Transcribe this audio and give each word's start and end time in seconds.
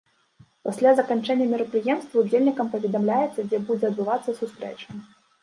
Пасля 0.67 0.93
заканчэння 0.99 1.45
мерапрыемства 1.51 2.15
ўдзельнікам 2.23 2.73
паведамляецца, 2.73 3.31
дзе 3.47 3.61
будзе 3.69 3.85
адбывацца 3.93 4.37
сустрэча. 4.43 5.01